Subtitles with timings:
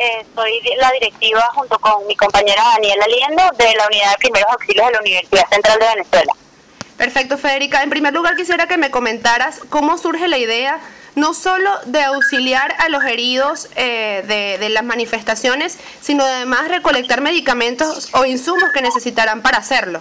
[0.00, 4.50] eh, soy la directiva junto con mi compañera Daniela Liendo de la Unidad de Primeros
[4.52, 6.32] Auxilios de la Universidad Central de Venezuela.
[6.96, 7.82] Perfecto, Federica.
[7.82, 10.80] En primer lugar, quisiera que me comentaras cómo surge la idea
[11.16, 17.20] no solo de auxiliar a los heridos eh, de, de, las manifestaciones, sino además recolectar
[17.20, 20.00] medicamentos o insumos que necesitarán para hacerlo.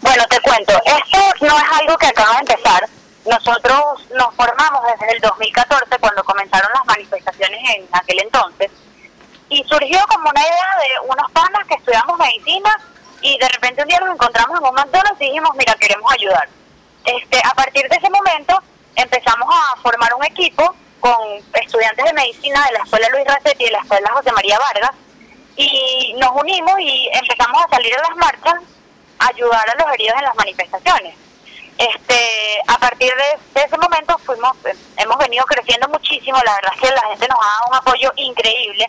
[0.00, 2.88] Bueno, te cuento, esto no es algo que acaba de empezar.
[3.24, 3.80] Nosotros
[4.16, 8.70] nos formamos desde el 2014 cuando comenzaron las manifestaciones en aquel entonces
[9.52, 12.74] y surgió como una idea de unos panas que estudiamos medicina
[13.20, 16.48] y de repente un día nos encontramos en un McDonald's y dijimos, mira, queremos ayudar.
[17.04, 18.60] Este, a partir de ese momento
[18.96, 21.16] empezamos a formar un equipo con
[21.54, 24.92] estudiantes de medicina de la Escuela Luis Racetti y de la Escuela José María Vargas
[25.56, 28.54] y nos unimos y empezamos a salir a las marchas
[29.18, 31.14] a ayudar a los heridos en las manifestaciones.
[31.78, 34.56] Este, a partir de, ese momento fuimos,
[34.96, 38.12] hemos venido creciendo muchísimo, la verdad es que la gente nos ha dado un apoyo
[38.16, 38.88] increíble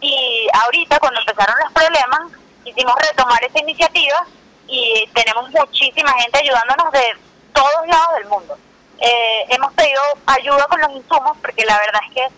[0.00, 2.32] y ahorita cuando empezaron los problemas
[2.64, 4.26] quisimos retomar esa iniciativa
[4.66, 7.16] y tenemos muchísima gente ayudándonos de
[7.52, 8.58] todos lados del mundo.
[8.98, 12.28] Eh, hemos pedido ayuda con los insumos porque la verdad es que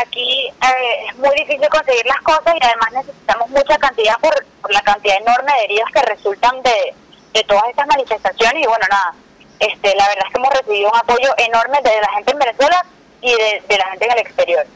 [0.00, 4.34] aquí eh, es muy difícil conseguir las cosas y además necesitamos mucha cantidad por,
[4.70, 6.94] la cantidad enorme de heridos que resultan de,
[7.32, 9.14] de todas estas manifestaciones y bueno, nada,
[9.58, 12.86] este, la verdad es que hemos recibido un apoyo enorme de la gente en Venezuela
[13.20, 14.66] y de, de la gente en el exterior.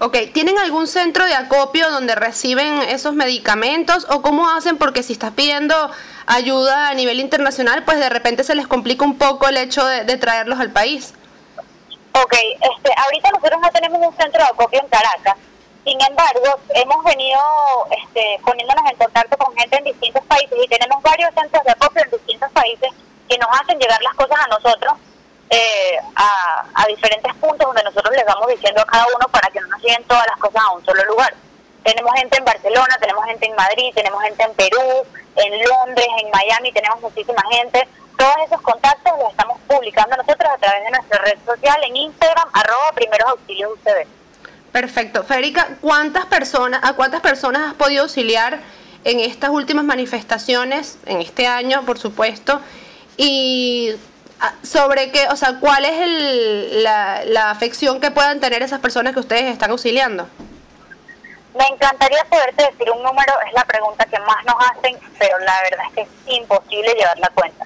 [0.00, 4.76] Ok, ¿tienen algún centro de acopio donde reciben esos medicamentos o cómo hacen?
[4.76, 5.74] Porque si estás pidiendo
[6.26, 10.16] ayuda a nivel internacional, pues de repente se les complica un poco el hecho de,
[10.16, 11.14] traerlos al país.
[12.12, 15.36] Ok, este, ahorita nosotros no tenemos un centro de acopio en Caracas,
[15.84, 17.38] sin embargo, hemos venido
[17.90, 22.02] este, poniéndonos en contacto con gente en distintos países y tenemos varios centros de acopio
[22.04, 22.90] en distintos países
[23.34, 24.94] que nos hacen llegar las cosas a nosotros
[25.50, 29.66] eh, a, diferentes puntos donde nosotros les vamos diciendo a cada uno para que no
[29.68, 31.34] nos lleguen todas las cosas a un solo lugar.
[31.82, 36.30] Tenemos gente en Barcelona, tenemos gente en Madrid, tenemos gente en Perú, en Londres, en
[36.30, 37.88] Miami, tenemos muchísima gente.
[38.16, 42.48] Todos esos contactos los estamos publicando nosotros a través de nuestra red social en Instagram,
[42.52, 44.06] arroba primeros auxilios UCB.
[44.70, 45.24] Perfecto.
[45.24, 48.60] Federica, ¿cuántas personas, ¿a cuántas personas has podido auxiliar
[49.02, 52.60] en estas últimas manifestaciones, en este año, por supuesto?
[53.16, 53.94] Y
[54.40, 59.14] Ah, sobre qué, o sea, cuál es el, la, afección que puedan tener esas personas
[59.14, 60.28] que ustedes están auxiliando.
[61.56, 65.54] Me encantaría poderte decir un número, es la pregunta que más nos hacen, pero la
[65.62, 67.64] verdad es que es imposible llevar la cuenta.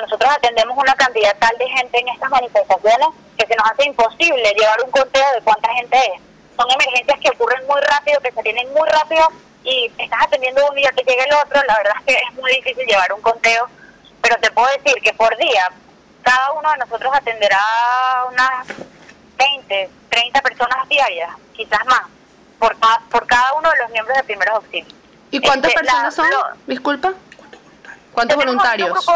[0.00, 3.08] nosotros atendemos una cantidad tal de gente en estas manifestaciones
[3.38, 6.20] que se nos hace imposible llevar un conteo de cuánta gente es.
[6.56, 9.28] Son emergencias que ocurren muy rápido, que se tienen muy rápido
[9.62, 11.62] y estás atendiendo un día que llega el otro.
[11.68, 13.68] La verdad es que es muy difícil llevar un conteo,
[14.26, 15.70] pero te puedo decir que por día
[16.22, 17.60] cada uno de nosotros atenderá
[18.28, 18.66] unas
[19.38, 22.02] 20, 30 personas diarias, quizás más,
[22.58, 22.76] por,
[23.08, 24.92] por cada uno de los miembros de primeros auxilios.
[25.30, 26.26] ¿Y cuántas este, personas son?
[26.66, 27.12] Disculpa.
[28.12, 29.06] ¿Cuántos voluntarios?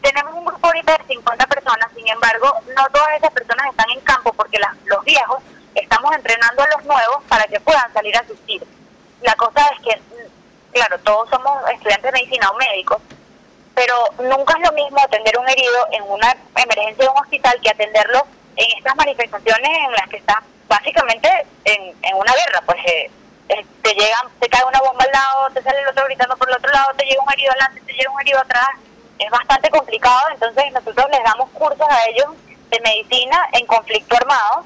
[0.00, 4.00] tenemos un grupo ahorita de 50 personas, sin embargo, no todas esas personas están en
[4.00, 5.42] campo porque los viejos
[5.74, 8.62] estamos entrenando a los nuevos para que puedan salir a asistir.
[9.22, 10.02] La cosa es que,
[10.72, 13.00] claro, todos somos estudiantes de medicina o médicos,
[13.74, 17.70] pero nunca es lo mismo atender un herido en una emergencia de un hospital que
[17.70, 18.26] atenderlo
[18.56, 21.28] en estas manifestaciones en las que está básicamente
[21.64, 23.10] en, una guerra, pues eh,
[23.48, 26.48] eh, te llegan, te cae una bomba al lado, te sale el otro gritando por
[26.48, 28.68] el otro lado, te llega un herido adelante, te llega un herido atrás,
[29.18, 32.28] es bastante complicado, entonces nosotros les damos cursos a ellos
[32.70, 34.64] de medicina en conflicto armado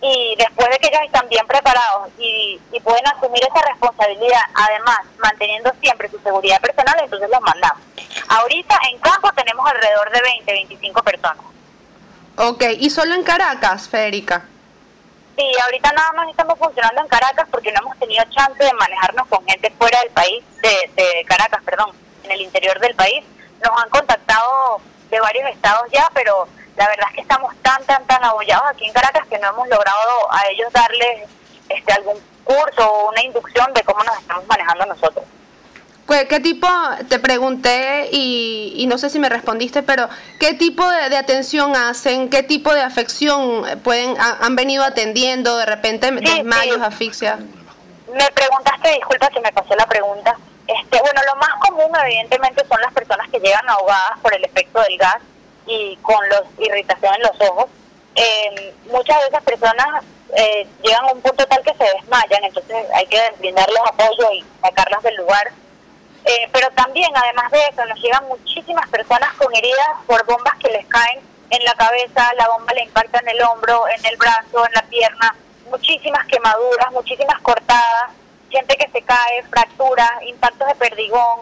[0.00, 4.98] y después de que ellos están bien preparados y, y pueden asumir esa responsabilidad, además
[5.18, 7.82] manteniendo siempre su seguridad personal, entonces los mandamos.
[8.32, 11.44] Ahorita en campo tenemos alrededor de 20, 25 personas.
[12.38, 14.46] Ok, ¿y solo en Caracas, Federica?
[15.36, 19.26] Sí, ahorita nada más estamos funcionando en Caracas porque no hemos tenido chance de manejarnos
[19.28, 21.90] con gente fuera del país, de, de Caracas, perdón,
[22.24, 23.22] en el interior del país.
[23.62, 28.02] Nos han contactado de varios estados ya, pero la verdad es que estamos tan, tan,
[28.06, 31.28] tan abollados aquí en Caracas que no hemos logrado a ellos darles
[31.68, 35.24] este, algún curso o una inducción de cómo nos estamos manejando nosotros.
[36.28, 36.68] ¿Qué tipo,
[37.08, 42.42] te pregunté y, no sé si me respondiste, pero qué tipo de, atención hacen, qué
[42.42, 46.82] tipo de afección pueden han venido atendiendo, de repente desmayos, sí.
[46.82, 47.38] asfixia?
[48.12, 50.36] Me preguntaste, disculpa que me pasé la pregunta.
[50.66, 54.80] Este, bueno, lo más común evidentemente son las personas que llegan ahogadas por el efecto
[54.80, 55.18] del gas
[55.66, 57.66] y con los irritación en los ojos.
[58.14, 60.04] Eh, muchas de esas personas
[60.36, 64.44] eh, llegan a un punto tal que se desmayan, entonces hay que brindarles apoyo y
[64.62, 65.52] sacarlas del lugar.
[66.24, 70.70] Eh, pero también, además de eso, nos llegan muchísimas personas con heridas por bombas que
[70.70, 71.20] les caen
[71.50, 74.82] en la cabeza, la bomba le impacta en el hombro, en el brazo, en la
[74.82, 75.36] pierna.
[75.68, 78.10] muchísimas quemaduras, muchísimas cortadas,
[78.50, 81.40] gente que se cae, fracturas, impactos de perdigón.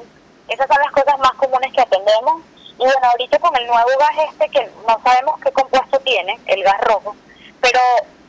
[0.49, 2.43] Esas son las cosas más comunes que atendemos.
[2.79, 6.63] Y bueno, ahorita con el nuevo gas este, que no sabemos qué compuesto tiene, el
[6.63, 7.15] gas rojo,
[7.61, 7.81] pero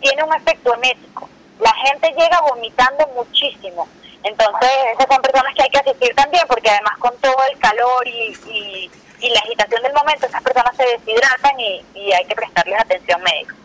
[0.01, 1.29] tiene un efecto emético.
[1.59, 3.87] La gente llega vomitando muchísimo.
[4.23, 8.07] Entonces, esas son personas que hay que asistir también, porque además con todo el calor
[8.07, 12.79] y, y, la agitación del momento, esas personas se deshidratan y, y hay que prestarles
[12.79, 13.55] atención médica.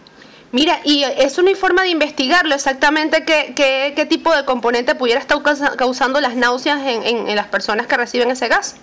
[0.52, 5.20] Mira, y es una forma de investigarlo exactamente qué, qué, qué, tipo de componente pudiera
[5.20, 5.38] estar
[5.76, 8.76] causando las náuseas en, en, las personas que reciben ese gas.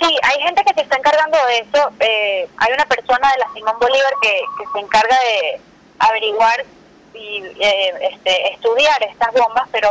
[0.00, 1.90] Sí, hay gente que se está encargando de eso.
[2.00, 5.60] Eh, hay una persona de la Simón Bolívar que, que se encarga de
[5.98, 6.64] averiguar
[7.14, 9.90] y eh, este, estudiar estas bombas, pero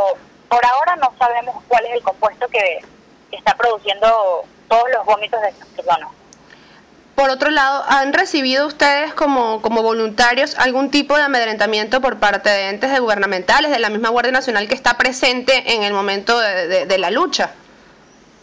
[0.50, 2.84] por ahora no sabemos cuál es el compuesto que,
[3.30, 6.10] está produciendo todos los vómitos de estas personas.
[7.14, 12.50] Por otro lado, ¿han recibido ustedes como, como voluntarios algún tipo de amedrentamiento por parte
[12.50, 16.86] de entes gubernamentales, de la misma Guardia Nacional que está presente en el momento de,
[16.86, 17.52] de la lucha?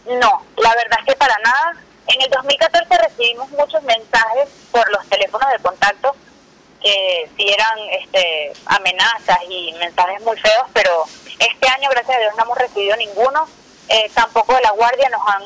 [0.06, 1.74] No, la verdad es que para nada.
[2.06, 6.16] En el 2014 recibimos muchos mensajes por los teléfonos de contacto
[6.80, 11.04] que sí eran este, amenazas y mensajes muy feos, pero
[11.38, 13.46] este año, gracias a Dios, no hemos recibido ninguno.
[13.88, 15.42] Eh, tampoco de la Guardia nos han,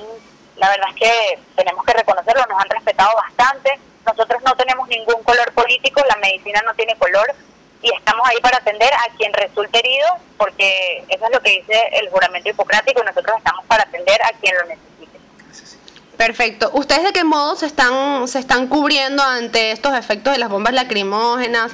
[0.56, 3.78] la verdad es que tenemos que reconocerlo, nos han respetado bastante.
[4.04, 7.34] Nosotros no tenemos ningún color político, la medicina no tiene color
[7.82, 10.08] y estamos ahí para atender a quien resulte herido,
[10.38, 14.30] porque eso es lo que dice el juramento hipocrático y nosotros estamos para atender a
[14.40, 14.91] quien lo necesite.
[16.22, 16.70] Perfecto.
[16.74, 20.72] ¿Ustedes de qué modo se están, se están cubriendo ante estos efectos de las bombas
[20.72, 21.72] lacrimógenas?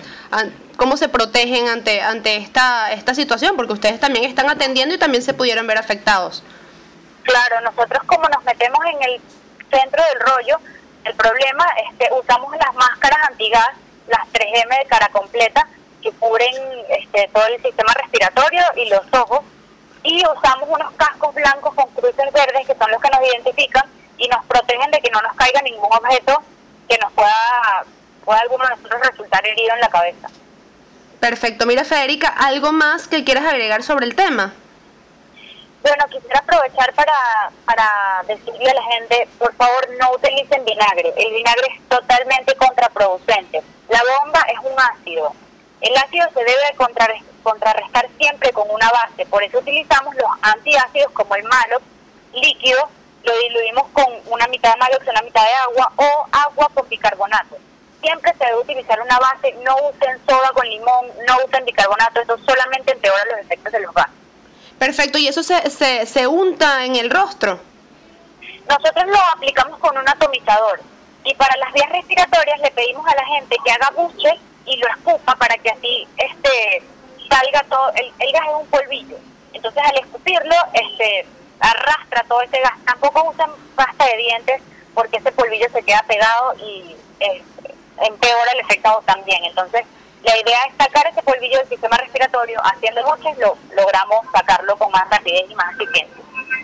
[0.79, 3.57] ¿Cómo se protegen ante, ante esta, esta situación?
[3.57, 6.43] Porque ustedes también están atendiendo y también se pudieron ver afectados.
[7.25, 9.21] Claro, nosotros como nos metemos en el
[9.71, 10.59] centro del rollo,
[11.05, 13.69] el problema es que usamos las máscaras antigas,
[14.07, 15.69] las 3M de cara completa,
[16.01, 16.55] que cubren
[16.89, 19.41] este, todo el sistema respiratorio y los ojos,
[20.05, 24.29] y usamos unos cascos blancos con cruces verdes, que son los que nos identifican, y
[24.29, 26.43] nos protegen de que no nos caiga ningún objeto
[26.89, 27.85] que nos pueda,
[28.25, 30.29] pueda alguno de nosotros resultar herido en la cabeza.
[31.21, 31.67] Perfecto.
[31.67, 34.53] Mira, Federica, ¿algo más que quieras agregar sobre el tema?
[35.83, 41.13] Bueno, quisiera aprovechar para, para decirle a la gente, por favor, no utilicen vinagre.
[41.17, 43.63] El vinagre es totalmente contraproducente.
[43.89, 45.33] La bomba es un ácido.
[45.81, 46.75] El ácido se debe
[47.43, 49.25] contrarrestar siempre con una base.
[49.27, 51.79] Por eso utilizamos los antiácidos como el malo
[52.35, 52.89] líquido
[53.25, 57.57] lo diluimos con una mitad de malox, una mitad de agua o agua con bicarbonato.
[58.01, 62.39] Siempre se debe utilizar una base, no usen soda con limón, no usen bicarbonato, eso
[62.47, 64.15] solamente empeora los efectos de los gases.
[64.79, 67.59] Perfecto, ¿y eso se, se, se unta en el rostro?
[68.69, 70.81] Nosotros lo aplicamos con un atomizador
[71.25, 74.89] y para las vías respiratorias le pedimos a la gente que haga buche y lo
[74.89, 76.83] escupa para que así este
[77.29, 79.17] salga todo, el, el gas es un polvillo.
[79.53, 81.27] Entonces al escupirlo, este
[81.61, 82.68] arrastra todo ese gas.
[82.89, 84.63] Tampoco usan pasta de dientes
[84.95, 87.43] porque ese polvillo se queda pegado y eh,
[88.01, 89.45] empeora el efecto también.
[89.45, 89.85] Entonces,
[90.25, 92.59] la idea es sacar ese polvillo del sistema respiratorio.
[92.65, 96.17] Haciendo buches lo logramos sacarlo con más rapidez y más eficiencia.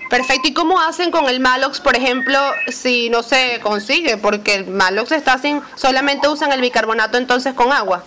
[0.09, 0.49] Perfecto.
[0.49, 2.39] ¿Y cómo hacen con el Malox, por ejemplo,
[2.69, 4.17] si no se consigue?
[4.17, 8.03] Porque el Malox está sin, solamente usan el bicarbonato entonces con agua.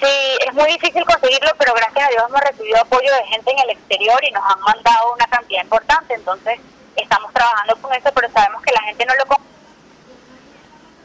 [0.00, 3.58] Sí, es muy difícil conseguirlo, pero gracias a Dios hemos recibido apoyo de gente en
[3.58, 6.60] el exterior y nos han mandado una cantidad importante, entonces
[7.04, 9.24] estamos trabajando con eso, pero sabemos que la gente no lo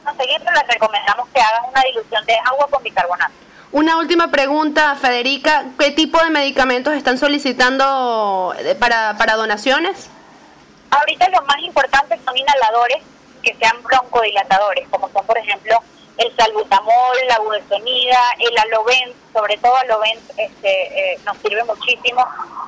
[0.03, 3.33] conseguirlo, les recomendamos que hagan una dilución de agua con bicarbonato.
[3.71, 10.09] Una última pregunta, Federica, ¿qué tipo de medicamentos están solicitando eh, para, para donaciones?
[10.89, 13.03] Ahorita los más importantes son inhaladores
[13.43, 15.77] que sean broncodilatadores, como son por ejemplo
[16.19, 22.25] el salbutamol, la budesonida, el alovent, sobre todo alovent este, eh, nos sirve muchísimo.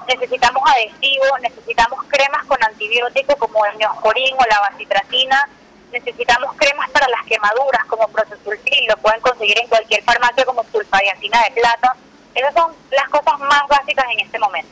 [0.08, 5.50] Necesitamos adhesivos, necesitamos cremas con antibióticos como el neosporin o la bacitracina,
[5.92, 11.44] necesitamos cremas para las quemaduras como procesulfil, lo pueden conseguir en cualquier farmacia como sulfadiacina
[11.44, 11.96] de plata.
[12.34, 14.72] Esas son las cosas más básicas en este momento.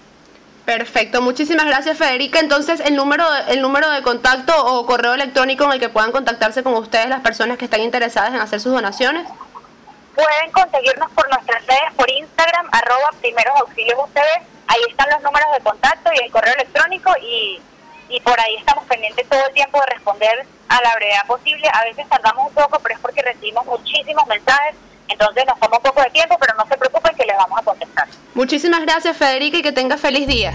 [0.70, 2.38] Perfecto, muchísimas gracias Federica.
[2.40, 6.62] Entonces, el número, el número de contacto o correo electrónico en el que puedan contactarse
[6.62, 9.28] con ustedes las personas que están interesadas en hacer sus donaciones.
[10.14, 14.46] Pueden conseguirnos por nuestras redes, por Instagram, arroba primeros auxilios ustedes.
[14.68, 17.60] Ahí están los números de contacto y el correo electrónico y,
[18.10, 21.68] y por ahí estamos pendientes todo el tiempo de responder a la brevedad posible.
[21.74, 24.76] A veces tardamos un poco, pero es porque recibimos muchísimos mensajes
[25.10, 28.08] entonces nos toma un poco de tiempo, pero no se preocupen les vamos a contestar.
[28.34, 30.54] Muchísimas gracias Federica y que tenga feliz día.